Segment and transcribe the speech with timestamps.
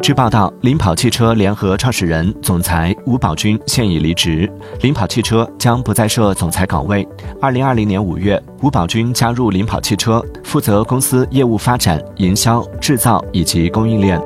[0.00, 7.06] 据报道，领跑汽车联合创始人、总裁吴宝军现已离职，领跑汽车将不再设总裁岗位。
[7.42, 14.18] 二零二零年五月，吴宝军加入领跑汽车，负责公司业务发展、营销、制造以及供应链。